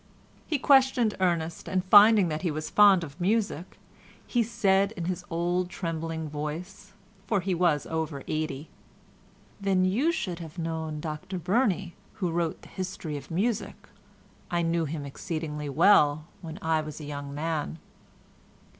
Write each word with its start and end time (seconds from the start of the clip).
He 0.47 0.57
questioned 0.57 1.13
Ernest, 1.19 1.67
and 1.67 1.85
finding 1.85 2.27
that 2.29 2.41
he 2.41 2.49
was 2.49 2.71
fond 2.71 3.03
of 3.03 3.21
music, 3.21 3.77
he 4.25 4.41
said 4.41 4.93
in 4.93 5.05
his 5.05 5.23
old 5.29 5.69
trembling 5.69 6.27
voice 6.27 6.93
(for 7.27 7.39
he 7.39 7.53
was 7.53 7.85
over 7.85 8.23
eighty), 8.27 8.71
"Then 9.59 9.85
you 9.85 10.11
should 10.11 10.39
have 10.39 10.57
known 10.57 11.01
Dr 11.01 11.37
Burney 11.37 11.93
who 12.13 12.31
wrote 12.31 12.63
the 12.63 12.67
history 12.69 13.15
of 13.15 13.29
music. 13.29 13.75
I 14.49 14.63
knew 14.63 14.85
him 14.85 15.05
exceedingly 15.05 15.69
well 15.69 16.25
when 16.41 16.57
I 16.63 16.81
was 16.81 16.99
a 16.99 17.05
young 17.05 17.31
man." 17.35 17.77